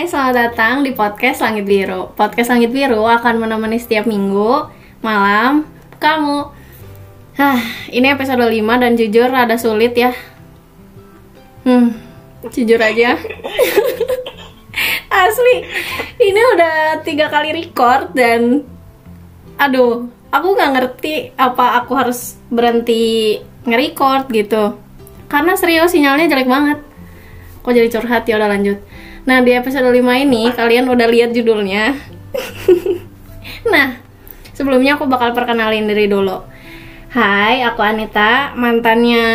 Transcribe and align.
Hai, 0.00 0.08
selamat 0.08 0.32
datang 0.32 0.80
di 0.80 0.96
podcast 0.96 1.44
Langit 1.44 1.68
Biru. 1.68 2.08
Podcast 2.16 2.48
Langit 2.48 2.72
Biru 2.72 3.04
akan 3.04 3.36
menemani 3.36 3.76
setiap 3.76 4.08
minggu 4.08 4.64
malam 5.04 5.68
kamu. 6.00 6.48
Hah, 7.36 7.60
ini 7.92 8.08
episode 8.08 8.40
5 8.40 8.80
dan 8.80 8.96
jujur 8.96 9.28
ada 9.28 9.60
sulit 9.60 9.92
ya. 9.92 10.16
Hmm, 11.68 11.92
jujur 12.48 12.80
aja. 12.80 13.12
Asli, 15.20 15.68
ini 16.16 16.40
udah 16.56 17.04
tiga 17.04 17.28
kali 17.28 17.52
record 17.60 18.16
dan 18.16 18.64
aduh, 19.60 20.08
aku 20.32 20.46
nggak 20.56 20.80
ngerti 20.80 21.36
apa 21.36 21.76
aku 21.76 21.92
harus 21.92 22.40
berhenti 22.48 23.36
nge-record 23.68 24.32
gitu. 24.32 24.80
Karena 25.28 25.60
serius 25.60 25.92
sinyalnya 25.92 26.32
jelek 26.32 26.48
banget. 26.48 26.80
Kok 27.60 27.76
jadi 27.76 27.92
curhat 27.92 28.24
ya 28.24 28.40
udah 28.40 28.48
lanjut. 28.48 28.80
Nah, 29.28 29.44
di 29.44 29.52
episode 29.52 29.84
5 29.84 30.00
ini 30.24 30.48
kalian 30.48 30.88
udah 30.88 31.08
lihat 31.12 31.36
judulnya. 31.36 31.92
nah, 33.72 34.00
sebelumnya 34.56 34.96
aku 34.96 35.04
bakal 35.04 35.36
perkenalin 35.36 35.84
diri 35.84 36.08
dulu. 36.08 36.40
Hai, 37.12 37.60
aku 37.66 37.84
Anita, 37.84 38.56
mantannya 38.56 39.26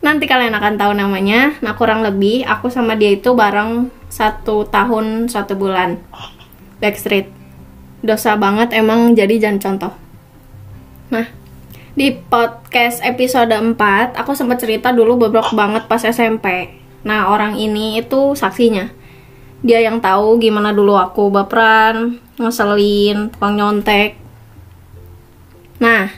nanti 0.00 0.24
kalian 0.26 0.56
akan 0.56 0.74
tahu 0.74 0.92
namanya. 0.96 1.54
Nah, 1.62 1.76
kurang 1.78 2.02
lebih 2.02 2.42
aku 2.42 2.72
sama 2.72 2.98
dia 2.98 3.14
itu 3.14 3.30
bareng 3.36 3.92
satu 4.10 4.66
tahun 4.66 5.30
satu 5.30 5.54
bulan. 5.54 6.02
Backstreet. 6.82 7.30
Dosa 8.00 8.34
banget 8.34 8.72
emang 8.72 9.12
jadi 9.12 9.36
jangan 9.36 9.60
contoh. 9.60 9.92
Nah, 11.12 11.28
di 11.92 12.16
podcast 12.16 13.04
episode 13.04 13.52
4 13.52 13.76
aku 14.16 14.32
sempat 14.32 14.58
cerita 14.58 14.88
dulu 14.90 15.20
bobrok 15.20 15.52
banget 15.52 15.84
pas 15.84 16.00
SMP. 16.00 16.79
Nah, 17.00 17.32
orang 17.32 17.56
ini 17.56 18.00
itu 18.00 18.36
saksinya. 18.36 18.92
Dia 19.60 19.84
yang 19.84 20.00
tahu 20.00 20.40
gimana 20.40 20.72
dulu 20.72 20.96
aku 20.96 21.28
baperan, 21.28 22.20
ngeselin, 22.40 23.28
tukang 23.32 23.56
nyontek. 23.56 24.16
Nah, 25.80 26.08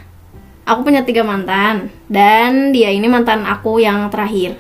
aku 0.67 0.87
punya 0.87 1.03
tiga 1.03 1.23
mantan 1.27 1.91
dan 2.07 2.71
dia 2.71 2.91
ini 2.91 3.07
mantan 3.11 3.47
aku 3.47 3.83
yang 3.83 4.11
terakhir. 4.11 4.59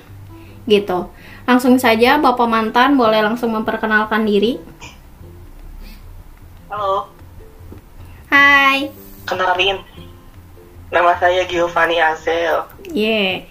Gitu. 0.66 1.10
Langsung 1.42 1.74
saja 1.78 2.22
Bapak 2.22 2.46
mantan 2.46 2.94
boleh 2.94 3.18
langsung 3.22 3.50
memperkenalkan 3.50 4.22
diri. 4.22 4.62
Halo, 6.70 7.10
Hai. 8.30 8.88
kenalin. 9.28 9.82
Nama 10.92 11.12
saya 11.18 11.44
Giovanni 11.44 12.00
Azel. 12.00 12.64
Yeah. 12.88 13.44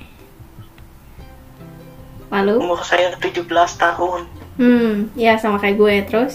Lalu? 2.31 2.55
Umur 2.63 2.79
saya 2.87 3.11
17 3.19 3.43
tahun. 3.75 4.21
Hmm, 4.55 5.11
ya 5.19 5.35
sama 5.35 5.59
kayak 5.59 5.75
gue 5.77 5.95
terus. 6.07 6.33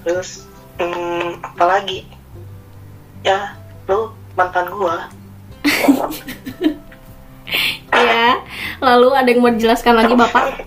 Terus, 0.00 0.48
hmm, 0.80 1.44
apa 1.44 1.64
lagi? 1.68 2.08
Ya, 3.20 3.60
lu 3.84 4.16
mantan 4.32 4.72
gua. 4.72 5.12
Ya. 7.90 8.40
Lalu 8.80 9.08
ada 9.12 9.28
yang 9.28 9.42
mau 9.44 9.52
dijelaskan 9.52 9.92
lagi 9.98 10.14
Bapak? 10.16 10.64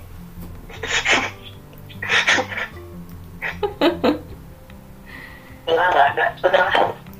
Enggak, 5.65 5.87
enggak 5.89 6.05
ada. 6.13 6.25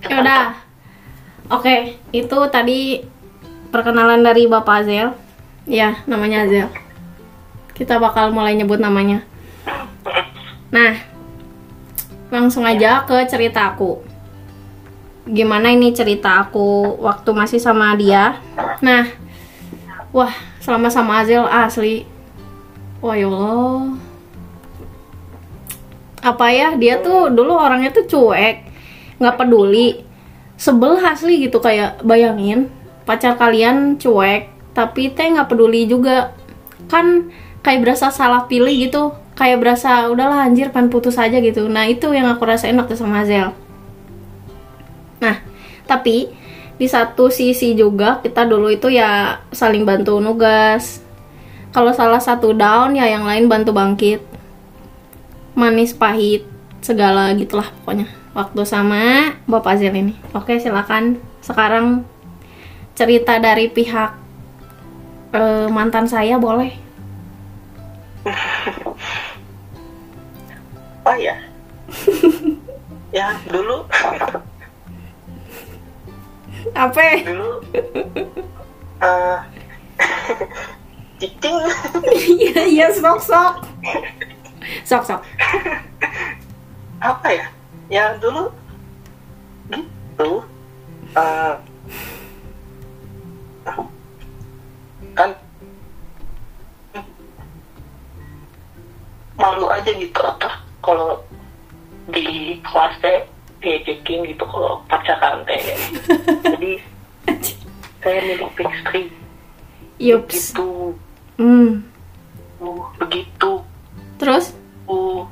Ya 0.06 0.16
udah. 0.22 0.44
Oke, 1.50 1.98
itu 2.14 2.38
tadi 2.52 3.02
perkenalan 3.74 4.22
dari 4.22 4.46
Bapak 4.46 4.86
Azel. 4.86 5.16
Ya, 5.64 6.04
namanya 6.04 6.44
Azel. 6.44 6.68
Kita 7.72 7.96
bakal 7.96 8.36
mulai 8.36 8.54
nyebut 8.60 8.84
namanya. 8.84 9.24
Nah, 10.68 11.00
langsung 12.28 12.68
aja 12.68 13.08
ke 13.08 13.24
cerita 13.32 13.72
aku. 13.72 14.04
Gimana 15.24 15.72
ini 15.72 15.96
cerita 15.96 16.44
aku 16.44 17.00
waktu 17.00 17.32
masih 17.32 17.60
sama 17.64 17.96
dia? 17.96 18.44
Nah, 18.84 19.08
wah, 20.12 20.36
selama 20.60 20.92
sama 20.92 21.24
Azel 21.24 21.48
asli. 21.48 22.04
Wah, 23.00 23.16
ya 23.16 23.32
Allah. 23.32 23.96
Apa 26.20 26.52
ya, 26.52 26.76
dia 26.76 27.00
tuh 27.00 27.32
dulu 27.32 27.56
orangnya 27.56 27.92
tuh 27.92 28.08
cuek, 28.08 28.64
nggak 29.20 29.36
peduli 29.40 30.04
sebel 30.60 30.96
asli 31.02 31.44
gitu 31.44 31.60
kayak 31.60 32.00
bayangin 32.08 32.72
pacar 33.04 33.36
kalian 33.36 34.00
cuek 34.00 34.53
tapi 34.74 35.14
teh 35.14 35.30
nggak 35.30 35.50
peduli 35.50 35.86
juga. 35.90 36.34
Kan 36.90 37.32
kayak 37.66 37.82
berasa 37.86 38.10
salah 38.10 38.46
pilih 38.46 38.74
gitu. 38.74 39.14
Kayak 39.34 39.66
berasa 39.66 40.10
udahlah 40.14 40.46
anjir 40.46 40.70
pan 40.70 40.94
putus 40.94 41.18
aja 41.18 41.42
gitu. 41.42 41.66
Nah 41.66 41.90
itu 41.90 42.14
yang 42.14 42.30
aku 42.30 42.46
rasain 42.46 42.78
waktu 42.78 42.94
sama 42.94 43.26
Zel 43.26 43.64
nah 45.24 45.40
tapi 45.88 46.28
di 46.76 46.88
satu 46.92 47.32
sisi 47.32 47.72
juga 47.80 48.20
kita 48.20 48.44
dulu 48.44 48.68
itu 48.68 48.92
ya 48.92 49.40
saling 49.56 49.86
bantu 49.88 50.20
nugas. 50.20 51.00
Kalau 51.70 51.94
salah 51.94 52.20
satu 52.20 52.54
down 52.54 52.98
ya 52.98 53.08
yang 53.08 53.24
lain 53.24 53.46
bantu 53.46 53.72
bangkit. 53.72 54.20
Manis 55.54 55.94
pahit 55.94 56.50
segala 56.82 57.30
gitulah 57.38 57.70
pokoknya. 57.82 58.10
Waktu 58.34 58.62
sama 58.66 59.38
Bapak 59.46 59.78
Zel 59.78 59.94
ini. 59.94 60.18
Oke, 60.34 60.58
silakan. 60.58 61.22
Sekarang 61.46 62.10
cerita 62.98 63.38
dari 63.38 63.70
pihak 63.70 64.18
eh, 65.34 65.68
mantan 65.70 66.06
saya 66.06 66.38
boleh. 66.38 66.72
Oh 71.04 71.18
ya. 71.20 71.36
ya, 73.18 73.36
dulu 73.52 73.84
Apa? 76.72 77.04
dulu 77.28 77.60
eh 79.04 79.40
cicing 81.20 81.58
Iya, 82.40 82.62
iya 82.64 82.88
sok 82.96 83.20
sok. 83.20 83.54
Sok 84.88 85.04
sok. 85.04 85.22
apa 87.04 87.28
ya? 87.36 87.46
Ya 87.92 88.06
dulu 88.16 88.48
gitu. 89.68 90.48
Eh, 91.20 91.54
kan 95.14 95.30
malu 99.38 99.66
aja 99.70 99.90
gitu 99.94 100.20
apa 100.22 100.62
kalau 100.84 101.22
di 102.12 102.60
kelas 102.62 102.94
teh 103.02 103.20
diajakin 103.64 104.28
gitu 104.28 104.44
kalau 104.46 104.84
pacaran 104.92 105.42
teh 105.48 105.62
jadi 106.44 106.72
saya 108.04 108.20
milik 108.28 108.52
Backstreet 108.60 109.10
Yups. 110.02 110.52
gitu 110.52 110.94
Hmm. 111.34 111.82
uh, 112.62 112.86
begitu 113.02 113.66
Terus? 114.22 114.54
uh. 114.86 115.26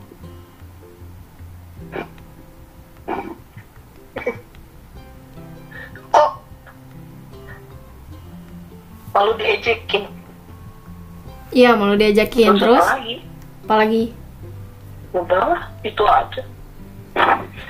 Malu 9.12 9.32
diajakin 9.36 10.04
Iya, 11.52 11.76
malu 11.76 11.96
diajakin 11.96 12.56
Terus 12.56 12.62
terus. 12.62 12.80
apa 12.80 12.96
lagi 12.96 13.16
Apalagi? 13.62 14.04
udahlah 15.12 15.62
itu 15.82 16.04
aja 16.04 16.44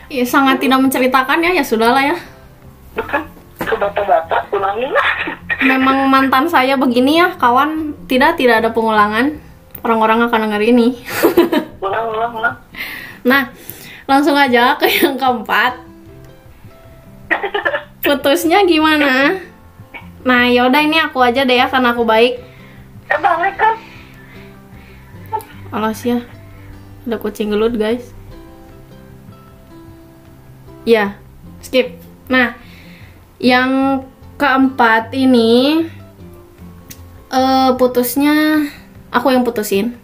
Ya, 0.06 0.22
sangat 0.22 0.62
tidak 0.62 0.78
menceritakan 0.80 1.42
ya, 1.42 1.50
ya 1.52 1.64
sudahlah 1.66 2.04
ya. 2.04 2.18
itu 2.94 3.02
kan 3.02 3.26
ke 3.58 3.74
bata-bata 3.74 4.46
ulangin 4.52 4.92
lah 4.92 5.08
Memang 5.62 6.06
mantan 6.08 6.46
saya 6.46 6.74
begini 6.74 7.18
ya, 7.18 7.38
kawan. 7.38 7.94
Tidak, 8.06 8.34
tidak 8.34 8.66
ada 8.66 8.70
pengulangan. 8.70 9.38
Orang-orang 9.82 10.26
akan 10.26 10.50
denger 10.50 10.62
ini. 10.64 10.98
ulang 11.86 12.06
ulang 12.10 12.32
ulang 12.34 12.56
Nah, 13.22 13.54
langsung 14.04 14.34
aja 14.34 14.74
ke 14.76 14.90
yang 14.90 15.14
keempat. 15.16 15.78
Putusnya 18.02 18.66
gimana? 18.66 19.38
Nah, 20.22 20.46
yaudah 20.46 20.82
ini 20.86 21.02
aku 21.02 21.18
aja 21.22 21.42
deh 21.42 21.58
ya, 21.58 21.66
karena 21.66 21.98
aku 21.98 22.06
baik. 22.06 22.38
kan 23.10 23.76
Alas 25.72 26.04
ya, 26.04 26.20
ada 27.08 27.18
kucing 27.18 27.50
gelut 27.50 27.74
guys. 27.80 28.12
Ya, 30.84 31.16
skip. 31.64 31.96
Nah, 32.28 32.60
yang 33.40 34.04
keempat 34.36 35.14
ini 35.16 35.86
eh 37.32 37.70
putusnya 37.80 38.68
aku 39.10 39.32
yang 39.32 39.48
putusin. 39.48 39.96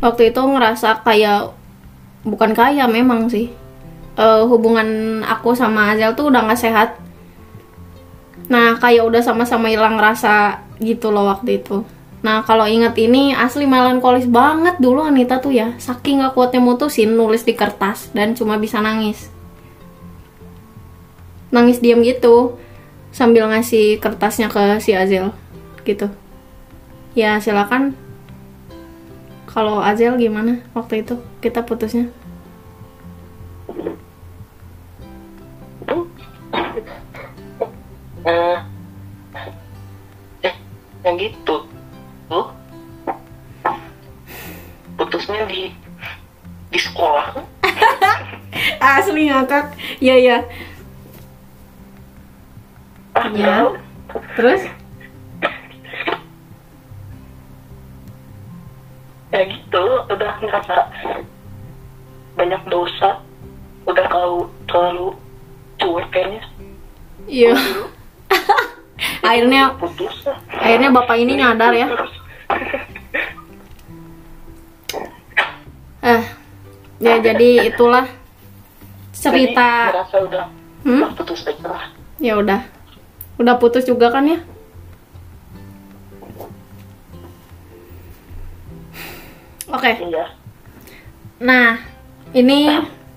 Waktu 0.00 0.32
itu 0.32 0.40
ngerasa 0.40 1.04
kayak 1.04 1.52
bukan 2.24 2.56
kayak 2.56 2.88
memang 2.88 3.28
sih. 3.28 3.52
Eh, 4.16 4.42
hubungan 4.48 5.20
aku 5.26 5.52
sama 5.52 5.92
Azel 5.92 6.16
tuh 6.16 6.32
udah 6.32 6.48
nggak 6.48 6.60
sehat. 6.60 7.03
Nah, 8.54 8.78
kayak 8.78 9.02
udah 9.10 9.18
sama-sama 9.18 9.66
hilang 9.66 9.98
rasa 9.98 10.62
gitu 10.78 11.10
loh 11.10 11.26
waktu 11.26 11.58
itu. 11.58 11.82
Nah, 12.22 12.46
kalau 12.46 12.70
inget 12.70 12.94
ini 13.02 13.34
asli 13.34 13.66
melankolis 13.66 14.30
banget 14.30 14.78
dulu 14.78 15.02
Anita 15.02 15.42
tuh 15.42 15.50
ya. 15.50 15.74
Saking 15.82 16.22
gak 16.22 16.38
kuatnya 16.38 16.62
mutusin 16.62 17.18
nulis 17.18 17.42
di 17.42 17.58
kertas 17.58 18.14
dan 18.14 18.38
cuma 18.38 18.54
bisa 18.62 18.78
nangis. 18.78 19.26
Nangis 21.50 21.82
diam 21.82 21.98
gitu 22.06 22.54
sambil 23.10 23.50
ngasih 23.50 23.98
kertasnya 23.98 24.46
ke 24.46 24.78
si 24.78 24.94
Azel 24.94 25.34
gitu. 25.82 26.06
Ya, 27.18 27.42
silakan. 27.42 27.98
Kalau 29.50 29.82
Azel 29.82 30.14
gimana 30.14 30.62
waktu 30.78 31.02
itu 31.02 31.18
kita 31.42 31.66
putusnya? 31.66 32.06
Iya, 50.04 50.14
iya. 50.20 50.38
Iya. 53.32 53.46
tahu. 53.56 53.68
Terus? 54.36 54.62
ya 59.34 59.42
gitu 59.50 59.82
udah 60.14 60.32
ngerasa 60.46 60.76
banyak 62.38 62.62
dosa 62.70 63.18
udah 63.82 64.06
tahu 64.06 64.46
terlalu 64.70 65.08
cuek 65.82 66.06
kayaknya 66.14 66.42
Iya. 67.26 67.58
akhirnya 69.26 69.74
putus 69.74 70.22
akhirnya 70.54 70.94
bapak 70.94 71.18
ini 71.18 71.34
nyadar 71.34 71.74
ya. 71.74 71.88
Eh, 76.04 76.22
ya 77.02 77.18
jadi 77.18 77.74
itulah 77.74 78.06
cerita. 79.24 79.70
Udah 79.90 80.46
Hmm? 80.84 81.00
udah 81.00 81.16
putus 81.16 81.48
aja 81.48 81.64
lah 81.64 81.84
Ya 82.20 82.36
udah, 82.36 82.60
udah 83.40 83.56
putus 83.56 83.88
juga 83.88 84.12
kan 84.12 84.28
ya? 84.28 84.38
Oke, 89.72 89.90
iya 90.06 90.28
nah 91.40 91.76
ini 92.30 92.70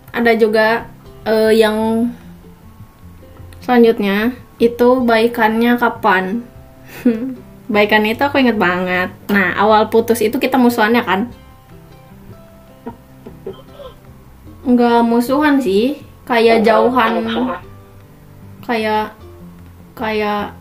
ada 0.09 0.33
juga 0.33 0.89
eh, 1.21 1.53
yang 1.53 2.09
selanjutnya 3.61 4.33
itu 4.57 5.03
baikannya 5.05 5.77
kapan? 5.77 6.41
Baikannya 7.67 8.15
itu 8.15 8.23
aku 8.23 8.39
inget 8.39 8.55
banget. 8.55 9.11
Nah 9.27 9.51
awal 9.59 9.91
putus 9.91 10.23
itu 10.23 10.39
kita 10.39 10.55
musuhannya 10.55 11.03
kan? 11.03 11.27
Nggak 14.67 14.99
musuhan 15.07 15.63
sih, 15.63 16.03
kayak 16.27 16.67
jauhan 16.67 17.23
Musuhan. 17.23 17.63
kayak 18.67 19.15
kayak 19.95 20.51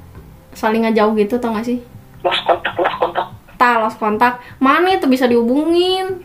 saling 0.54 0.86
ngejauh 0.86 1.10
gitu 1.18 1.34
tau 1.42 1.52
gak 1.58 1.66
sih? 1.66 1.82
lost 2.22 2.40
kontak 2.46 2.72
lost 2.78 2.96
kontak 3.02 3.26
Tak 3.58 3.74
lost 3.82 3.98
kontak, 3.98 4.38
mana 4.62 4.94
itu 4.94 5.10
bisa 5.10 5.26
dihubungin? 5.26 6.22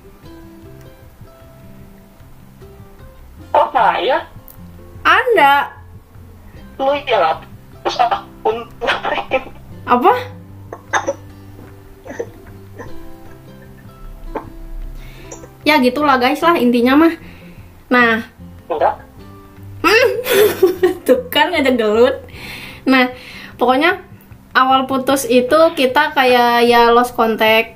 kok 3.51 3.68
saya 3.75 4.24
Ada 5.01 5.75
lu 6.78 6.94
ya 7.04 7.18
lah 7.18 7.36
terus 7.81 7.98
ngapain 7.98 9.42
apa? 9.83 10.13
Ya 15.62 15.78
gitulah 15.78 16.18
guys 16.18 16.42
lah 16.42 16.57
intinya 16.57 16.95
mah. 16.95 17.13
Nah, 17.91 18.23
enggak 18.71 18.95
tuh 21.05 21.27
kan 21.27 21.51
ngajak 21.51 21.75
gelut. 21.75 22.15
Nah, 22.88 23.11
pokoknya 23.59 23.99
awal 24.55 24.88
putus 24.88 25.27
itu 25.27 25.59
kita 25.75 26.15
kayak 26.15 26.65
ya 26.69 26.93
lost 26.95 27.17
contact. 27.17 27.75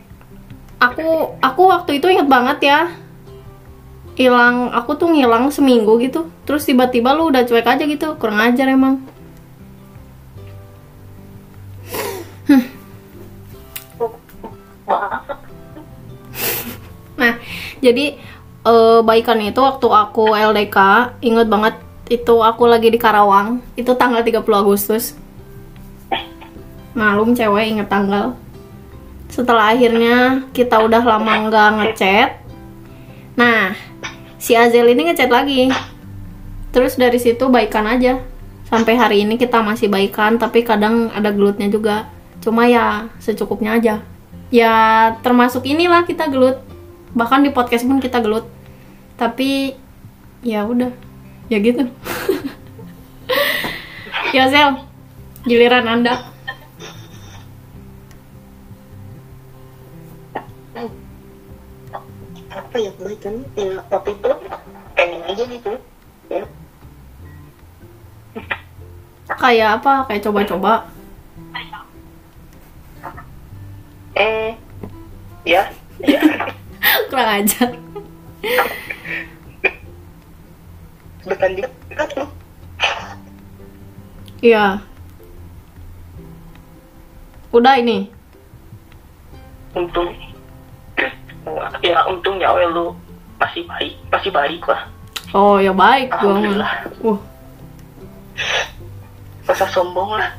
Aku 0.79 1.35
aku 1.43 1.61
waktu 1.67 1.99
itu 1.99 2.07
inget 2.07 2.29
banget 2.31 2.59
ya. 2.63 2.81
Hilang, 4.15 4.71
aku 4.71 4.95
tuh 4.95 5.11
ngilang 5.11 5.51
seminggu 5.51 5.99
gitu. 5.99 6.31
Terus 6.47 6.63
tiba-tiba 6.63 7.11
lu 7.11 7.27
udah 7.27 7.43
cuek 7.43 7.67
aja 7.67 7.83
gitu. 7.83 8.15
Kurang 8.15 8.39
ajar 8.39 8.71
emang. 8.71 9.03
Nah, 17.15 17.33
jadi 17.83 18.15
eh, 18.65 18.99
baikan 19.05 19.39
itu 19.39 19.61
waktu 19.61 19.87
aku 19.87 20.33
LDK, 20.33 20.77
inget 21.21 21.47
banget 21.47 21.75
itu 22.09 22.35
aku 22.41 22.69
lagi 22.69 22.89
di 22.93 22.99
Karawang, 23.01 23.61
itu 23.73 23.89
tanggal 23.97 24.21
30 24.21 24.45
Agustus. 24.53 25.17
Malum 26.93 27.33
cewek 27.35 27.75
inget 27.75 27.89
tanggal. 27.89 28.37
Setelah 29.27 29.75
akhirnya 29.75 30.47
kita 30.55 30.79
udah 30.79 31.03
lama 31.03 31.33
nggak 31.49 31.69
ngechat. 31.81 32.29
Nah, 33.35 33.75
si 34.39 34.55
Azel 34.55 34.87
ini 34.87 35.11
ngechat 35.11 35.27
lagi. 35.27 35.67
Terus 36.71 36.95
dari 36.95 37.19
situ 37.19 37.51
baikan 37.51 37.83
aja. 37.83 38.23
Sampai 38.71 38.95
hari 38.95 39.27
ini 39.27 39.35
kita 39.35 39.59
masih 39.59 39.91
baikan, 39.91 40.39
tapi 40.39 40.63
kadang 40.63 41.11
ada 41.11 41.35
gelutnya 41.35 41.67
juga. 41.67 42.07
Cuma 42.39 42.63
ya 42.71 43.11
secukupnya 43.19 43.75
aja. 43.75 43.95
Ya 44.47 44.73
termasuk 45.19 45.67
inilah 45.67 46.07
kita 46.07 46.31
gelut. 46.31 46.63
Bahkan 47.11 47.43
di 47.43 47.51
podcast 47.51 47.83
pun 47.83 47.99
kita 47.99 48.23
gelut. 48.23 48.54
Tapi 49.15 49.73
ya 50.43 50.67
udah, 50.67 50.91
ya 51.47 51.57
gitu. 51.63 51.87
ya 54.35 54.43
Zel, 54.51 54.83
giliran 55.47 55.87
Anda. 55.87 56.35
apa 62.55 62.75
ya 62.79 62.91
baik 62.99 63.19
kan 63.19 63.35
ya 63.55 63.83
waktu 63.91 64.09
itu 64.15 64.29
pengen 64.95 65.21
aja 65.27 65.43
gitu 65.43 65.71
ya 66.31 66.43
Kayak 69.25 69.81
apa? 69.81 70.05
Kayak 70.05 70.23
coba-coba. 70.29 70.73
eh 74.15 74.53
ya 75.43 75.65
ya 75.99 76.21
Kurang 77.09 77.29
ajar. 77.43 77.73
Dekat 81.25 81.49
dekat 81.89 82.07
tuh 82.13 82.29
Iya. 84.45 84.77
Udah 87.49 87.81
ini. 87.81 88.11
untung 89.75 90.07
ya 91.83 91.99
untungnya 92.07 92.47
well 92.53 92.71
lu 92.71 92.87
masih 93.41 93.65
baik 93.67 93.93
masih 94.07 94.31
baik 94.31 94.63
lah 94.69 94.87
Oh 95.35 95.59
ya 95.59 95.75
baik 95.75 96.15
gua. 96.15 96.31
Alhamdulillah. 96.39 96.73
Uh, 97.03 97.19
masa 99.43 99.67
sombong 99.67 100.15
lah 100.15 100.29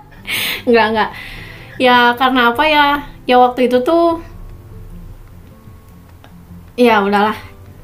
enggak 0.68 0.86
enggak. 0.92 1.10
Ya 1.80 2.12
karena 2.20 2.52
apa 2.52 2.64
ya? 2.68 2.86
Ya 3.24 3.36
waktu 3.40 3.70
itu 3.70 3.80
tuh 3.80 4.20
Ya 6.76 7.00
udahlah. 7.00 7.36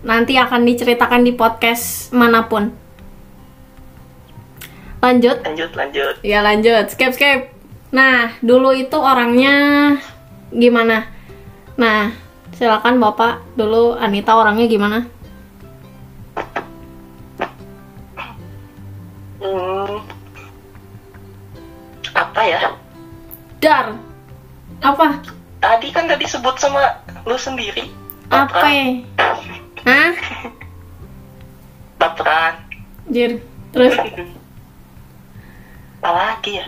Nanti 0.05 0.37
akan 0.37 0.69
diceritakan 0.69 1.25
di 1.25 1.33
podcast 1.33 2.13
mana 2.13 2.45
pun. 2.45 2.69
Lanjut. 5.03 5.43
lanjut 5.43 5.75
lanjut 5.75 6.15
Ya 6.23 6.45
lanjut, 6.47 6.93
skip 6.93 7.11
skip. 7.17 7.51
Nah, 7.91 8.37
dulu 8.39 8.71
itu 8.71 8.95
orangnya 8.95 9.97
gimana? 10.55 11.11
Nah, 11.75 12.15
silakan 12.55 13.03
Bapak 13.03 13.43
dulu 13.59 13.97
Anita 13.99 14.37
orangnya 14.37 14.69
gimana? 14.71 14.99
hmm, 19.43 19.99
apa 22.15 22.41
ya 22.47 22.61
Dar. 23.59 23.87
Apa? 24.83 25.23
tadi 25.63 25.95
kan 25.95 26.11
tadi 26.11 26.27
sebut 26.27 26.59
sama 26.59 26.99
lu 27.23 27.39
sendiri 27.39 28.02
Apa? 28.33 28.65
Hah? 29.85 30.13
baperan 32.03 32.55
Jir. 33.07 33.39
Terus 33.71 33.95
apa 36.03 36.11
lagi 36.11 36.59
ya 36.59 36.67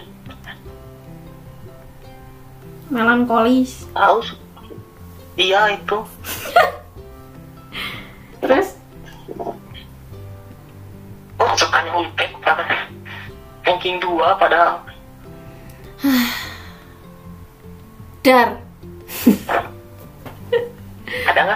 melankolis. 2.87 3.91
tahu 3.91 4.23
iya 5.35 5.75
itu 5.75 5.99
Terus 8.45 8.79
oh 11.43 11.53
sukanya 11.59 11.99
utek 11.99 12.31
pada 12.39 12.87
ranking 13.67 13.99
2 13.99 14.39
padahal 14.39 14.87
Dar. 18.25 18.57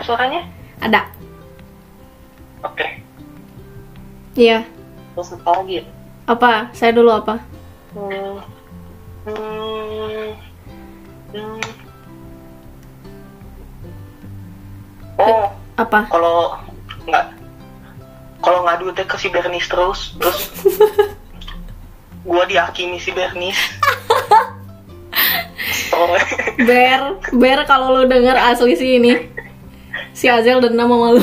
Suaranya? 0.09 0.41
Ada. 0.81 1.05
Oke. 2.65 3.05
Iya. 4.41 4.65
Terus 5.12 5.37
apa 5.37 5.61
lagi? 5.61 5.85
Apa? 6.25 6.73
Saya 6.73 6.97
dulu 6.97 7.12
apa? 7.12 7.37
Hmm. 7.93 8.41
Hmm. 9.29 10.33
Hmm. 11.37 11.61
Oh, 15.21 15.53
Apa? 15.77 16.09
kalau 16.09 16.57
nggak 17.05 17.27
kalau 18.41 18.65
ngadu 18.65 18.88
teh 18.97 19.05
ke 19.05 19.19
si 19.21 19.29
Bernis 19.29 19.67
terus 19.69 20.15
terus 20.17 20.41
gua 22.29 22.47
dihakimi 22.49 22.97
si 22.97 23.11
Bernis 23.12 23.59
Ber, 26.65 27.19
Ber 27.35 27.59
kalau 27.67 27.91
lu 27.93 28.03
denger 28.07 28.38
asli 28.38 28.79
sih 28.79 29.03
ini. 29.03 29.12
Si 30.18 30.26
Azel 30.26 30.58
dendam 30.58 30.90
sama 30.90 31.14
lu. 31.14 31.22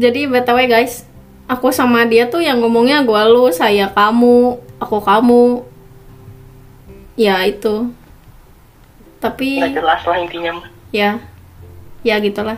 Jadi 0.00 0.24
BTW 0.24 0.58
guys, 0.72 1.04
aku 1.44 1.68
sama 1.68 2.08
dia 2.08 2.24
tuh 2.32 2.40
yang 2.40 2.64
ngomongnya 2.64 3.04
gua 3.04 3.28
lu, 3.28 3.52
saya 3.52 3.92
kamu, 3.92 4.56
aku 4.80 5.04
kamu. 5.04 5.68
Ya 7.12 7.44
itu. 7.44 7.92
Tapi 9.20 9.60
nggak 9.60 9.76
jelas 9.76 10.00
lah 10.08 10.16
intinya 10.16 10.64
ya 10.96 11.20
ya 12.00 12.16
gitulah. 12.16 12.56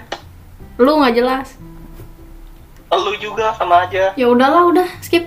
Lu 0.78 1.02
nggak 1.02 1.18
jelas. 1.18 1.58
lu 2.92 3.16
juga 3.18 3.50
sama 3.56 3.88
aja 3.88 4.14
Ya 4.14 4.30
udahlah, 4.30 4.68
udah 4.70 4.86
skip. 5.02 5.26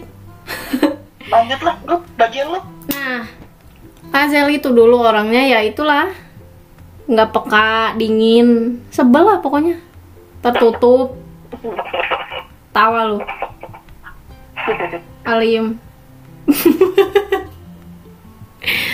lanjut 1.33 1.59
lah 1.65 1.75
lu 1.89 1.97
bagian 2.15 2.53
lu 2.53 2.61
Nah, 2.93 3.25
Azel 4.13 4.47
itu 4.53 4.69
dulu 4.69 5.01
orangnya 5.01 5.41
ya 5.43 5.59
itulah 5.65 6.13
nggak 7.05 7.31
peka, 7.31 7.93
dingin, 7.97 8.81
sebel 8.89 9.23
lah 9.25 9.39
pokoknya. 9.41 9.77
Tertutup, 10.41 11.17
tawa 12.69 13.01
lu, 13.09 13.19
alim. 15.25 15.77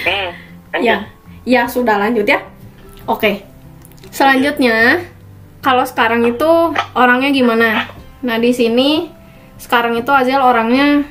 hmm. 0.08 0.30
Ya, 0.80 1.12
ya 1.44 1.68
sudah 1.68 2.00
lanjut 2.00 2.24
ya. 2.24 2.40
Oke, 3.04 3.44
selanjutnya 4.12 5.04
kalau 5.60 5.84
sekarang 5.84 6.24
itu 6.24 6.72
orangnya 6.96 7.30
gimana? 7.36 7.92
Nah 8.24 8.38
di 8.40 8.56
sini 8.56 9.12
sekarang 9.60 10.00
itu 10.00 10.10
Azel 10.10 10.42
orangnya 10.42 11.06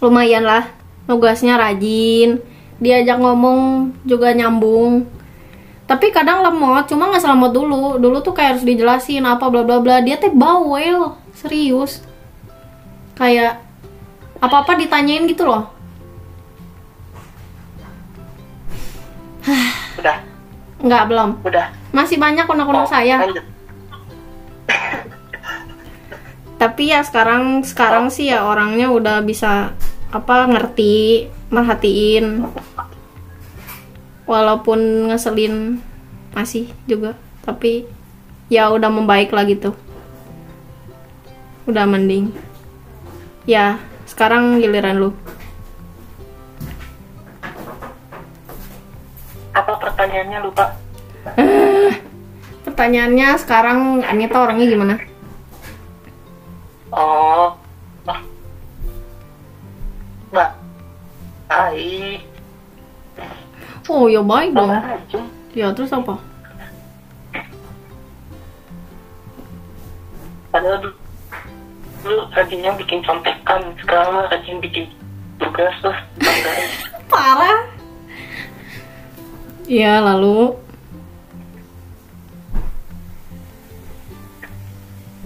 lumayan 0.00 0.42
lah, 0.48 0.64
nugasnya 1.04 1.60
rajin, 1.60 2.40
diajak 2.80 3.20
ngomong 3.20 3.92
juga 4.08 4.32
nyambung. 4.32 5.04
Tapi 5.90 6.14
kadang 6.14 6.46
lemot, 6.46 6.86
cuma 6.86 7.10
nggak 7.10 7.18
selemot 7.18 7.50
dulu. 7.50 7.98
Dulu 7.98 8.22
tuh 8.22 8.30
kayak 8.30 8.54
harus 8.54 8.62
dijelasin 8.62 9.26
apa 9.26 9.50
bla 9.50 9.66
bla 9.66 9.82
bla. 9.82 9.98
Dia 9.98 10.22
teh 10.22 10.30
bawel, 10.30 11.18
serius. 11.34 11.98
Kayak 13.18 13.58
apa-apa 14.38 14.78
ditanyain 14.78 15.26
gitu 15.26 15.50
loh. 15.50 15.66
udah 19.98 20.22
Nggak 20.78 21.04
belum. 21.10 21.30
udah 21.42 21.66
Masih 21.90 22.22
banyak 22.22 22.46
Oh, 22.46 22.54
unek-unek 22.54 22.86
saya. 22.86 23.26
lanjut 23.26 23.44
Tapi 26.60 26.92
ya 26.92 27.00
sekarang 27.00 27.64
sekarang 27.64 28.12
sih 28.12 28.30
ya 28.30 28.44
orangnya 28.44 28.92
udah 28.92 29.24
bisa 29.24 29.74
apa 30.12 30.44
ngerti, 30.44 31.26
merhatiin. 31.50 32.46
Walaupun 34.30 35.10
ngeselin 35.10 35.82
masih 36.30 36.70
juga, 36.86 37.18
tapi 37.42 37.82
ya 38.46 38.70
udah 38.70 38.86
membaik 38.86 39.34
lah 39.34 39.42
gitu. 39.42 39.74
Udah 41.66 41.82
mending. 41.90 42.30
Ya, 43.42 43.82
sekarang 44.06 44.62
giliran 44.62 45.02
lu. 45.02 45.10
apa 49.50 49.72
pertanyaannya 49.76 50.38
lupa 50.46 50.66
Pertanyaannya 52.64 53.28
sekarang 53.36 54.00
Anita 54.08 54.40
orangnya 54.40 54.66
gimana? 54.68 54.94
oh 56.90 57.54
mbak 60.30 60.50
baik 61.50 62.22
Oh, 63.90 64.06
ya 64.06 64.22
baik 64.22 64.54
dong. 64.54 64.70
Ya, 65.50 65.74
terus 65.74 65.90
apa? 65.90 66.14
padahal 70.50 70.82
dulu, 72.02 72.22
rajinnya 72.34 72.74
bikin 72.74 73.00
contekan 73.06 73.62
sekarang 73.78 74.26
rajin 74.26 74.58
bikin 74.58 74.84
tugas 75.38 75.74
tuh 75.78 75.94
banggain 76.18 76.70
Parah. 77.10 77.70
Ya, 79.70 80.02
lalu 80.02 80.58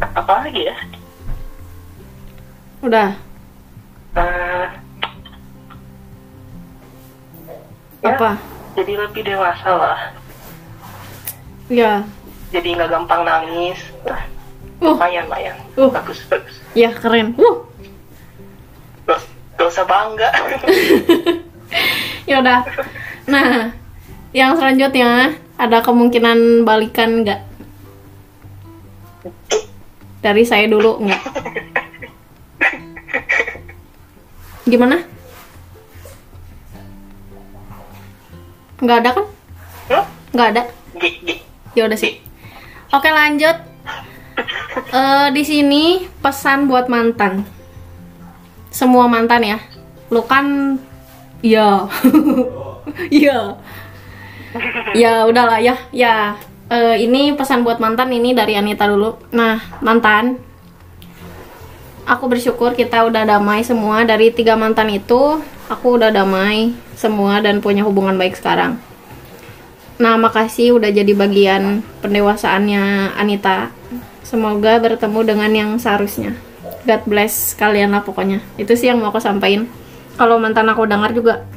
apa 0.04 0.44
lagi 0.44 0.68
ya 0.68 0.76
udah 2.84 3.16
jadi 8.84 9.00
lebih 9.00 9.22
dewasa 9.24 9.70
lah 9.72 10.00
Ya. 11.66 12.04
jadi 12.52 12.76
nggak 12.76 12.90
gampang 12.92 13.24
nangis 13.24 13.80
Uh, 14.84 14.92
lumayan 14.92 15.24
lumayan 15.24 15.56
Uh. 15.80 15.88
bagus 15.88 16.20
bagus 16.28 16.60
ya 16.76 16.92
keren. 16.92 17.32
Uh. 17.40 17.64
gak 19.56 19.64
usah 19.64 19.88
bangga 19.88 20.28
Ya 22.28 22.40
udah. 22.40 22.64
Nah, 23.24 23.72
yang 24.30 24.56
selanjutnya 24.56 25.32
ada 25.56 25.80
kemungkinan 25.80 26.64
balikan 26.64 27.20
nggak? 27.20 27.40
Dari 30.20 30.44
saya 30.44 30.64
dulu 30.64 31.00
nggak? 31.00 31.22
Gimana? 34.70 35.13
Nggak 38.84 38.98
ada 39.00 39.10
kan? 39.16 39.26
Hah? 39.88 40.04
Nggak 40.36 40.48
ada. 40.52 40.62
Ya 41.72 41.82
udah 41.88 41.96
sih. 41.96 42.20
Oke 42.92 43.08
lanjut. 43.08 43.56
Eh 44.92 45.26
di 45.32 45.42
sini 45.42 46.04
pesan 46.20 46.68
buat 46.68 46.92
mantan. 46.92 47.48
Semua 48.68 49.08
mantan 49.08 49.40
ya. 49.40 49.58
Lu 50.12 50.20
kan 50.28 50.76
ya. 51.40 51.88
Iya. 53.08 53.56
ya 55.02 55.24
udahlah 55.24 55.64
ya. 55.64 55.80
Ya. 55.88 56.36
Eh, 56.68 57.08
ini 57.08 57.32
pesan 57.36 57.64
buat 57.64 57.80
mantan 57.80 58.12
ini 58.12 58.36
dari 58.36 58.56
Anita 58.56 58.84
dulu. 58.88 59.16
Nah, 59.32 59.60
mantan. 59.80 60.40
Aku 62.04 62.28
bersyukur 62.28 62.76
kita 62.76 63.04
udah 63.08 63.24
damai 63.24 63.64
semua 63.64 64.04
dari 64.04 64.28
tiga 64.28 64.56
mantan 64.56 64.92
itu. 64.92 65.40
Aku 65.72 65.96
udah 65.96 66.12
damai 66.12 66.76
semua 66.92 67.40
dan 67.40 67.64
punya 67.64 67.80
hubungan 67.88 68.20
baik 68.20 68.36
sekarang. 68.36 68.76
Nah, 69.96 70.18
makasih 70.20 70.76
udah 70.76 70.90
jadi 70.92 71.08
bagian 71.16 71.80
pendewasaannya 72.04 73.14
Anita. 73.16 73.70
Semoga 74.20 74.76
bertemu 74.82 75.20
dengan 75.24 75.50
yang 75.54 75.70
seharusnya. 75.80 76.36
God 76.84 77.02
bless 77.08 77.56
kalian 77.56 77.96
lah 77.96 78.04
pokoknya. 78.04 78.44
Itu 78.60 78.76
sih 78.76 78.92
yang 78.92 79.00
mau 79.00 79.08
aku 79.08 79.22
sampaikan. 79.22 79.64
Kalau 80.20 80.36
mantan 80.36 80.68
aku 80.68 80.84
dengar 80.84 81.16
juga, 81.16 81.48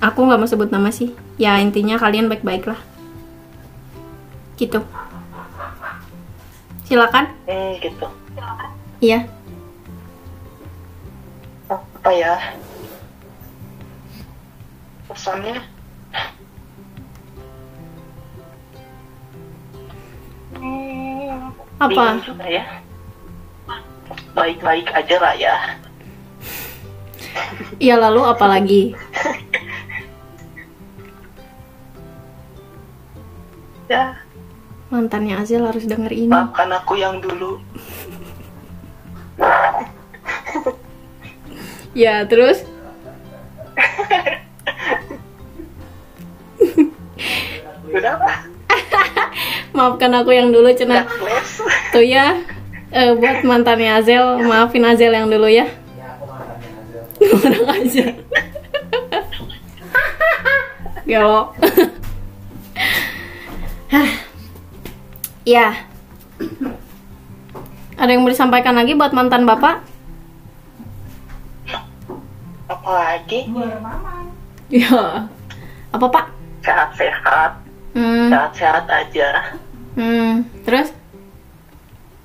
aku 0.00 0.24
nggak 0.24 0.40
mau 0.40 0.48
sebut 0.48 0.72
nama 0.72 0.88
sih. 0.88 1.12
Ya 1.36 1.60
intinya 1.60 2.00
kalian 2.00 2.32
baik-baik 2.32 2.64
lah. 2.64 2.80
Gitu. 4.56 4.80
Silakan. 6.88 7.28
Hmm, 7.44 7.76
gitu. 7.76 8.06
Iya. 9.04 9.26
Apa 11.68 12.10
ya? 12.14 12.56
Pesannya? 15.12 15.60
Hmm, 20.56 21.52
Apa? 21.76 22.16
juga 22.24 22.46
ya. 22.48 22.64
Baik-baik 24.32 24.88
aja 24.88 25.16
lah 25.20 25.34
ya. 25.36 25.56
Iya 27.76 27.96
lalu 28.00 28.20
apa 28.24 28.44
lagi? 28.48 28.96
Ya, 33.92 34.16
Mantannya 34.88 35.36
Azil 35.36 35.60
harus 35.68 35.84
denger 35.84 36.12
ini. 36.12 36.32
maafkan 36.32 36.72
aku 36.72 36.96
yang 36.96 37.20
dulu. 37.20 37.60
Ya 41.92 42.24
terus? 42.24 42.64
Maafkan 49.82 50.14
aku 50.14 50.30
yang 50.30 50.54
dulu 50.54 50.70
les 50.70 50.78
Tuh 51.90 52.06
ya. 52.06 52.38
eh, 52.94 53.10
buat 53.18 53.42
mantannya 53.42 53.98
Azel, 53.98 54.38
maafin 54.46 54.86
Azel 54.86 55.10
yang 55.10 55.26
dulu 55.26 55.50
ya. 55.50 55.66
Orang 57.34 57.66
aja. 57.66 58.06
Gelo. 61.02 61.50
Ya. 65.42 65.74
Ada 67.98 68.14
yang 68.14 68.22
mau 68.22 68.30
disampaikan 68.30 68.78
lagi 68.78 68.94
buat 68.94 69.10
mantan 69.10 69.42
bapak? 69.42 69.82
apa 72.70 72.90
lagi 72.94 73.50
Ya. 74.70 75.26
Apa 75.90 76.06
pak? 76.06 76.26
sehat-sehat 76.62 77.58
Hmm. 77.92 78.30
sehat-sehat 78.32 78.86
aja 78.88 79.58
Hmm. 79.92 80.44
Terus? 80.62 80.88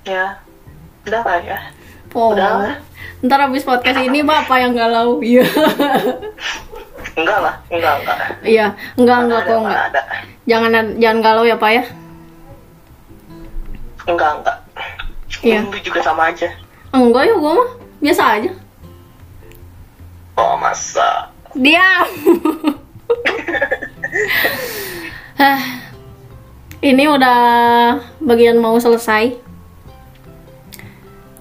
ya 0.02 0.40
udah 1.04 1.20
lah 1.20 1.38
ya 1.38 1.58
Oh. 2.10 2.32
Udah. 2.32 2.80
Ntar 3.20 3.38
habis 3.42 3.60
podcast 3.60 4.00
ini 4.00 4.22
bapak 4.22 4.56
yang 4.58 4.72
galau. 4.72 5.20
Iya. 5.20 5.44
enggak 7.12 7.38
lah 7.38 7.54
enggak 7.68 7.94
enggak 8.00 8.16
Iya. 8.40 8.66
Enggak 8.94 9.18
enggak 9.22 9.40
kok 9.42 9.56
enggak. 9.58 9.84
ada 9.86 10.00
Jangan 10.44 10.70
jangan 10.96 11.18
galau 11.20 11.44
ya 11.44 11.54
pak 11.54 11.70
ya. 11.70 11.84
enggak 14.06 14.30
enggak 14.34 14.56
Iya. 15.38 15.60
Itu 15.62 15.78
juga 15.84 16.00
sama 16.00 16.32
aja 16.32 16.48
Enggak 16.88 17.22
ya 17.24 17.34
gua 17.36 17.52
mah 17.54 17.70
biasa 18.00 18.22
aja. 18.34 18.50
oh 20.34 20.54
masa 20.56 21.28
Diam. 21.52 22.08
Hah. 25.38 25.60
Ini 26.78 27.10
udah 27.10 27.40
bagian 28.22 28.62
mau 28.62 28.78
selesai. 28.78 29.34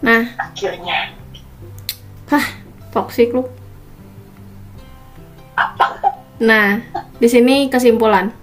Nah, 0.02 0.34
akhirnya 0.34 1.14
hah, 2.34 2.46
toksik 2.90 3.34
lu. 3.38 3.46
apa 5.54 6.18
Nah, 6.42 6.82
di 7.22 7.28
sini 7.30 7.70
kesimpulan. 7.70 8.34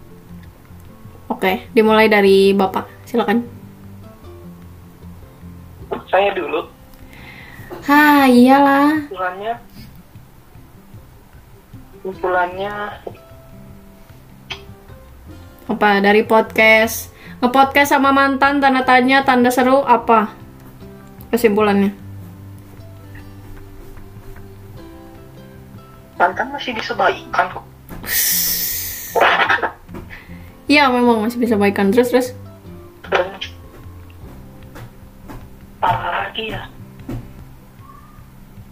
Oke, 1.26 1.66
dimulai 1.74 2.06
dari 2.06 2.54
Bapak. 2.54 2.86
Silakan. 3.06 3.42
saya 6.10 6.30
dulu 6.30 6.70
Hah, 7.90 8.30
iyalah. 8.30 9.10
kumpulannya 9.10 9.54
kumpulannya 12.06 12.72
Apa 15.64 16.00
dari 16.00 16.22
podcast? 16.24 17.10
Nge-podcast 17.40 17.92
sama 17.92 18.08
mantan 18.08 18.60
tanda 18.60 18.82
tanya 18.84 19.20
tanda 19.20 19.48
seru 19.48 19.84
apa? 19.84 20.32
Kesimpulannya. 21.28 22.04
mantan 26.14 26.46
masih 26.54 26.72
bisa 26.72 26.94
baikan 26.94 27.50
kok 27.52 27.66
Iya, 30.64 30.88
memang 30.88 31.20
masih 31.20 31.36
bisa 31.36 31.58
baikan 31.58 31.90
terus 31.90 32.08
terus. 32.08 32.28
apa 35.84 36.08
lagi 36.08 36.48
ya 36.48 36.64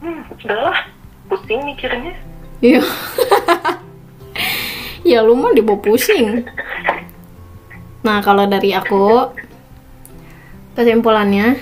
hmm 0.00 0.22
udahlah 0.32 0.78
pusing 1.28 1.60
mikirnya 1.66 2.14
Iya. 2.64 2.80
ya 5.12 5.20
lu 5.20 5.36
mah 5.36 5.52
dibawa 5.52 5.76
pusing. 5.76 6.46
Nah, 8.02 8.18
kalau 8.18 8.50
dari 8.50 8.74
aku 8.74 9.30
kesimpulannya 10.74 11.60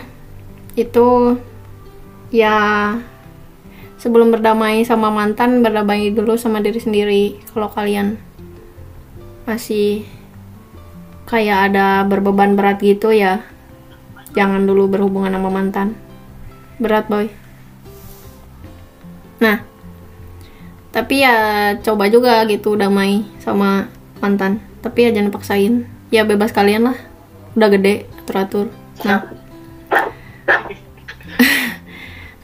itu 0.79 1.37
ya 2.33 2.95
sebelum 4.01 4.33
berdamai 4.33 4.81
sama 4.87 5.13
mantan 5.13 5.61
berdamai 5.61 6.09
dulu 6.15 6.41
sama 6.41 6.65
diri 6.65 6.81
sendiri. 6.81 7.25
Kalau 7.53 7.69
kalian 7.69 8.17
masih 9.45 10.09
kayak 11.29 11.71
ada 11.71 12.07
berbeban 12.09 12.57
berat 12.57 12.81
gitu 12.81 13.13
ya 13.13 13.45
jangan 14.33 14.65
dulu 14.65 14.89
berhubungan 14.89 15.37
sama 15.37 15.51
mantan. 15.53 15.89
Berat 16.81 17.11
boy. 17.13 17.29
Nah 19.45 19.61
tapi 20.91 21.23
ya 21.23 21.37
coba 21.85 22.09
juga 22.09 22.49
gitu 22.49 22.79
damai 22.79 23.29
sama 23.43 23.93
mantan. 24.25 24.65
Tapi 24.81 25.11
ya 25.11 25.11
jangan 25.13 25.35
paksain 25.35 26.00
ya 26.11 26.27
bebas 26.27 26.51
kalian 26.51 26.91
lah. 26.91 26.99
Udah 27.55 27.69
gede 27.71 28.11
atur 28.23 28.37
atur 28.37 28.67
nah. 29.07 29.31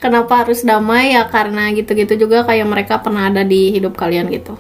Kenapa 0.03 0.47
harus 0.47 0.63
damai? 0.63 1.15
Ya 1.15 1.27
karena 1.27 1.71
gitu-gitu 1.75 2.27
juga 2.27 2.47
kayak 2.47 2.67
mereka 2.67 3.03
pernah 3.03 3.27
ada 3.27 3.43
di 3.43 3.75
hidup 3.75 3.99
kalian 3.99 4.31
gitu. 4.31 4.55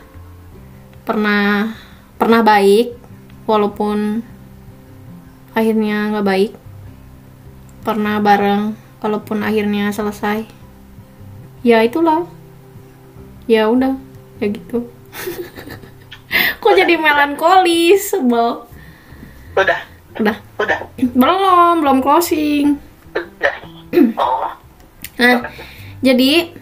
Pernah 1.06 1.74
pernah 2.18 2.42
baik 2.42 2.98
walaupun 3.46 4.26
akhirnya 5.54 6.10
nggak 6.10 6.26
baik. 6.26 6.52
Pernah 7.86 8.18
bareng 8.18 8.74
walaupun 8.98 9.46
akhirnya 9.46 9.94
selesai. 9.94 10.50
Ya 11.62 11.86
itulah. 11.86 12.26
Ya 13.46 13.70
udah. 13.70 13.94
Ya 14.42 14.50
gitu. 14.50 14.90
Kok 16.60 16.74
jadi 16.74 16.98
melankolis? 16.98 18.10
Sebel 18.10 18.66
udah? 19.56 19.80
Udah. 20.20 20.36
Udah? 20.60 20.78
Belum 21.16 21.80
belum 21.80 21.98
closing. 22.04 22.76
Udah. 23.12 23.54
Oh. 24.16 24.52
Nah 25.16 25.48
jadi 26.04 26.52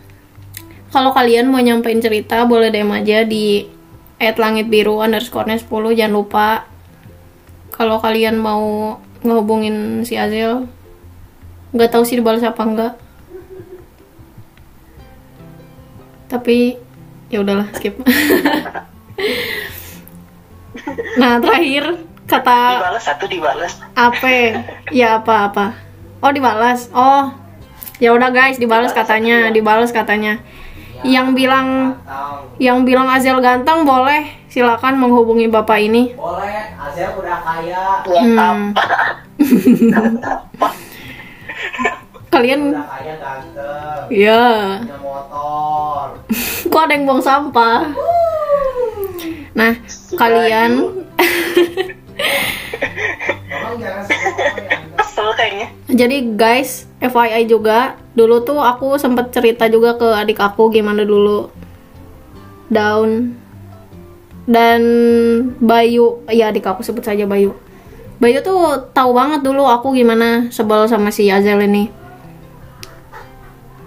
kalau 0.94 1.10
kalian 1.10 1.50
mau 1.50 1.58
nyampein 1.58 1.98
cerita 1.98 2.46
boleh 2.46 2.70
DM 2.70 2.94
aja 2.94 3.26
di 3.26 3.66
at 4.22 4.38
langit 4.38 4.70
biru 4.70 5.02
underscore 5.02 5.50
10 5.50 5.66
jangan 5.98 6.14
lupa 6.14 6.70
kalau 7.74 7.98
kalian 7.98 8.38
mau 8.38 8.94
ngehubungin 9.26 10.06
si 10.06 10.14
Azel 10.14 10.70
nggak 11.74 11.90
tahu 11.90 12.06
sih 12.06 12.22
dibalas 12.22 12.46
apa 12.46 12.62
enggak 12.62 12.94
tapi 16.30 16.78
ya 17.30 17.42
udahlah 17.42 17.70
skip. 17.74 17.98
Nah 21.14 21.38
terakhir 21.40 22.02
kata 22.24 22.80
dibalas 22.80 23.04
satu 23.04 23.24
dibalas? 23.28 23.72
Apa? 23.94 24.28
Ya 24.90 25.20
apa 25.20 25.52
apa 25.52 25.66
oh 26.24 26.32
dibalas. 26.32 26.88
Oh 26.96 27.28
ya 28.00 28.16
udah 28.16 28.32
guys 28.32 28.56
dibalas 28.56 28.96
katanya 28.96 29.52
dibalas? 29.52 29.92
katanya. 29.92 30.40
Yang 31.04 31.36
bilang 31.36 32.00
yang 32.56 32.88
bilang 32.88 33.12
Azel 33.12 33.36
ganteng 33.44 33.84
boleh. 33.84 34.24
Silakan 34.48 35.02
menghubungi 35.02 35.50
bapak 35.50 35.82
ini. 35.82 36.14
Boleh, 36.14 36.78
Azel 36.78 37.10
udah 37.18 37.38
kaya, 37.42 38.06
ya 38.06 38.22
Hmm. 38.22 38.70
kalian 42.32 42.70
udah 42.70 42.86
kaya 42.86 43.14
ganteng, 43.18 44.06
ya. 44.14 44.46
Punya 44.80 44.98
motor. 45.02 46.06
kok 46.72 46.82
ada 46.86 46.94
yang 46.94 47.04
buang 47.04 47.22
sampah? 47.22 47.82
Nah 49.58 49.72
kalian 50.14 50.70
kayaknya 55.44 55.68
jadi 55.92 56.16
guys 56.40 56.88
FYI 57.04 57.44
juga 57.44 58.00
dulu 58.16 58.40
tuh 58.40 58.56
aku 58.64 58.96
sempet 58.96 59.28
cerita 59.28 59.68
juga 59.68 60.00
ke 60.00 60.08
adik 60.08 60.40
aku 60.40 60.72
gimana 60.72 61.04
dulu 61.04 61.52
down. 62.72 63.36
Dan 64.44 64.82
Bayu 65.56 66.20
ya 66.28 66.52
adik 66.52 66.68
aku 66.68 66.84
sebut 66.84 67.00
saja 67.00 67.24
Bayu. 67.24 67.56
Bayu 68.20 68.44
tuh 68.44 68.88
tahu 68.92 69.10
banget 69.16 69.40
dulu 69.40 69.64
aku 69.64 69.96
gimana 69.96 70.52
sebel 70.52 70.84
sama 70.88 71.08
si 71.08 71.28
Azel 71.32 71.64
ini. 71.64 71.88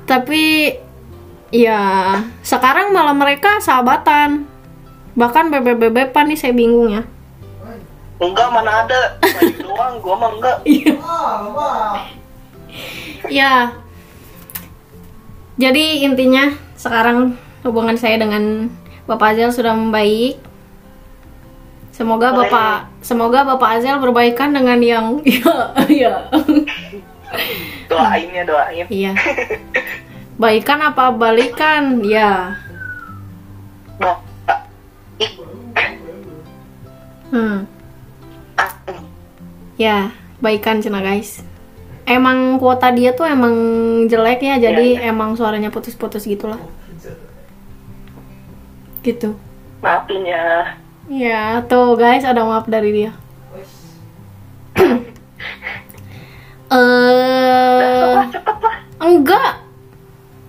Tapi 0.09 0.73
ya 1.53 1.81
sekarang 2.41 2.89
malah 2.89 3.13
mereka 3.13 3.61
sahabatan. 3.61 4.49
Bahkan 5.17 5.49
bebe-bebepan 5.49 6.29
nih 6.29 6.37
saya 6.37 6.53
bingung 6.53 6.93
ya 6.93 7.03
enggak 8.17 8.47
mana 8.49 8.71
ada 8.85 8.99
doang 9.61 10.01
gua 10.01 10.15
mah 10.17 10.31
enggak 10.37 10.57
Oh, 10.97 11.53
wah. 11.53 11.93
Ya. 13.29 13.73
Jadi 15.57 16.05
intinya 16.05 16.53
sekarang 16.77 17.33
hubungan 17.65 17.97
saya 17.97 18.21
dengan 18.21 18.69
Bapak 19.09 19.33
Azel 19.33 19.49
sudah 19.49 19.73
membaik. 19.73 20.37
Semoga 21.95 22.29
Boleh. 22.29 22.45
Bapak 22.51 22.75
semoga 23.01 23.41
Bapak 23.41 23.81
Azel 23.81 23.97
berbaikan 23.97 24.53
dengan 24.53 24.77
yang 24.77 25.05
ya 25.25 25.73
ya. 25.89 26.13
doain 27.89 28.29
ya 28.29 28.43
doain 28.45 28.85
Iya. 28.85 29.11
Baikan 30.41 30.85
apa 30.85 31.09
balikan? 31.09 32.05
Ya. 32.05 32.61
Hmm. 37.33 37.65
Ya 39.77 40.11
baikan 40.41 40.81
cina 40.81 41.01
guys. 41.01 41.41
Emang 42.07 42.55
kuota 42.55 42.87
dia 42.95 43.11
tuh 43.11 43.27
emang 43.27 43.53
jelek 44.07 44.39
ya 44.39 44.55
jadi 44.57 44.95
Iya, 44.95 45.11
emang 45.11 45.35
suaranya 45.35 45.67
putus-putus 45.73 46.23
gitulah. 46.23 46.59
Gitu. 49.03 49.35
Maafin 49.83 50.23
ya. 50.23 50.77
Ya 51.07 51.63
tuh 51.67 51.99
guys 51.99 52.23
ada 52.23 52.43
maaf 52.43 52.67
dari 52.67 52.91
dia. 52.93 53.11
Eh 56.67 58.11
lah. 58.11 58.27
enggak. 58.99 59.63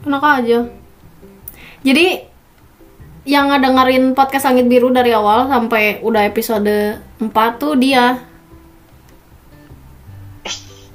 Enak 0.02 0.24
aja. 0.24 0.58
Jadi 1.86 2.27
yang 3.28 3.52
ngedengerin 3.52 4.16
podcast 4.16 4.48
Langit 4.48 4.72
Biru 4.72 4.88
dari 4.88 5.12
awal 5.12 5.52
sampai 5.52 6.00
udah 6.00 6.24
episode 6.24 6.96
4 7.20 7.28
tuh 7.60 7.76
dia. 7.76 8.24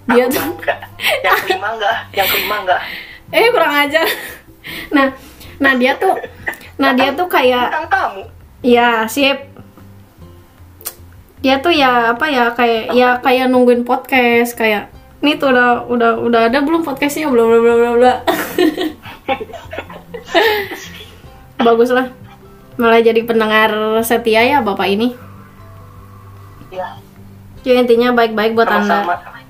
Dia 0.09 0.25
tuh 0.33 0.41
enggak. 0.41 0.81
Yang 1.21 1.37
kelima 1.45 1.77
enggak. 1.77 1.97
Yang 2.17 2.27
kelima 2.33 2.55
enggak. 2.65 2.81
Eh 3.29 3.45
kurang 3.53 3.73
ajar 3.85 4.07
nah 4.95 5.11
nah 5.59 5.75
dia 5.75 5.91
tuh 5.99 6.15
nah 6.79 6.95
dia 6.95 7.13
tuh 7.13 7.29
kayak 7.29 7.69
tentang 7.69 7.89
kamu? 7.93 8.23
Ya 8.65 9.05
sip. 9.05 9.37
Dia 11.45 11.61
tuh 11.61 11.75
ya 11.75 12.17
apa 12.17 12.25
ya 12.33 12.49
kayak 12.57 12.97
ya 12.97 13.21
kayak 13.21 13.53
nungguin 13.53 13.85
podcast 13.85 14.57
kayak 14.57 14.89
nih 15.21 15.37
tuh 15.37 15.53
udah 15.53 15.85
udah 15.85 16.11
udah 16.17 16.41
ada 16.49 16.65
belum 16.65 16.81
podcastnya? 16.81 17.29
Belum 17.29 17.45
belum 17.45 17.61
belum 17.61 17.77
belum 17.77 17.95
belum 18.01 18.17
bagus 21.67 21.93
lah 21.93 22.22
malah 22.79 23.01
jadi 23.01 23.21
pendengar 23.23 23.69
setia 24.01 24.41
ya 24.43 24.57
bapak 24.59 24.87
ini 24.89 25.13
ya 26.73 26.97
ya 27.63 27.73
intinya 27.79 28.11
baik-baik 28.11 28.57
buat 28.57 28.69
anda 28.69 29.05
sama-sama 29.05 29.41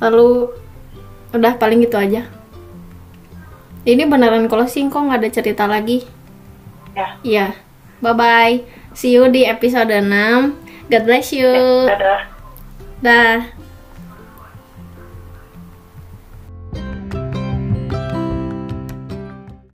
lalu 0.00 0.52
udah 1.36 1.54
paling 1.60 1.84
gitu 1.84 1.96
aja 2.00 2.24
ini 3.84 4.04
beneran 4.04 4.48
closing 4.48 4.92
kok 4.92 5.00
nggak 5.00 5.20
ada 5.24 5.30
cerita 5.32 5.64
lagi 5.64 6.04
ya 6.96 7.08
Iya. 7.22 7.46
Bye 8.00 8.16
bye. 8.16 8.54
See 8.96 9.14
you 9.14 9.28
di 9.28 9.46
episode 9.46 9.92
6. 9.92 10.56
God 10.90 11.04
bless 11.06 11.30
you. 11.30 11.52
dadah 11.86 12.26
Dah. 13.00 13.59